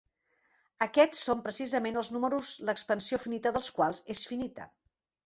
[0.85, 4.67] Aquests són precisament els números l'expansió finita dels quals és finita.